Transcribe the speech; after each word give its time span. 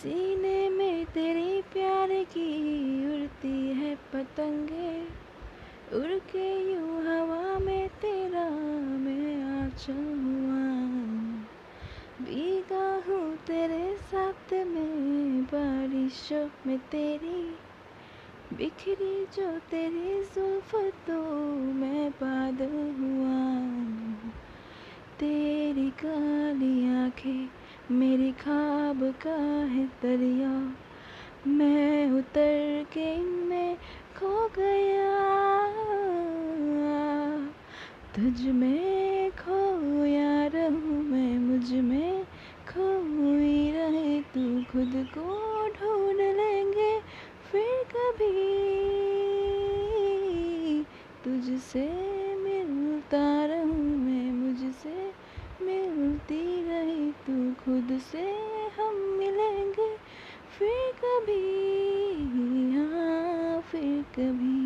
सीने 0.00 0.68
में 0.68 1.04
तेरे 1.06 1.62
प्यार 1.72 2.08
की 2.08 2.50
उड़ती 3.06 3.68
है 3.68 3.94
पतंगे 3.94 5.02
उड़ 5.96 6.18
के 6.18 6.72
यूँ 6.72 7.02
हवा 7.02 7.58
में 7.58 7.88
तेरा 7.88 8.50
मैं 9.04 9.44
आचा 9.62 9.92
हुआ। 9.92 10.62
भीगा 12.24 13.02
हूँ 13.08 13.36
तेरे 13.36 13.96
साथ 13.96 14.52
में 14.52 15.42
बारिशों 15.42 16.48
में 16.66 16.78
तेरी, 16.78 17.54
बिखरी 18.56 19.24
जो 19.24 19.58
तेरी 19.58 20.24
जुल्फ 20.24 20.74
तो 21.06 21.22
मैं 21.74 22.10
बादल 22.10 22.76
हुआ। 23.00 23.68
तेरी 25.18 25.90
काली 25.90 26.96
आँखें 26.96 27.59
मेरी 27.90 28.32
खाब 28.32 29.14
का 29.22 29.34
है 29.64 29.86
दरिया। 29.86 30.74
मैं 31.46 32.10
उतर 32.10 32.86
के 32.92 33.14
इनमें 33.14 33.76
खो 34.18 34.48
गया। 34.58 35.30
तुझ 38.16 38.46
में 38.46 39.30
खोया 39.30 40.46
रहूँ 40.46 41.04
मैं, 41.04 41.38
मुझमें 41.38 42.24
खोई 42.68 43.70
रहे। 43.70 44.20
तू 44.20 44.62
खुद 44.62 45.08
को 45.18 45.66
ढूंढ 45.68 46.16
लेंगे 46.16 47.00
फिर 47.52 47.84
कभी। 47.84 48.60
तुझसे 51.24 51.88
मिलता 52.34 53.44
रहूँ 53.46 53.96
मैं, 53.96 54.32
मुझसे 54.32 55.12
मिलती 55.62 56.68
रही 56.68 57.10
तू। 57.10 57.49
से 57.98 58.22
हम 58.76 58.94
मिलेंगे 59.18 59.96
फिर 60.58 60.92
कभी 61.04 62.70
हाँ 62.76 63.60
फिर 63.62 64.02
कभी। 64.02 64.59